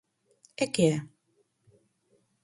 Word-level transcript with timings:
E 0.63 0.65
que 0.73 0.83
é? 0.95 0.97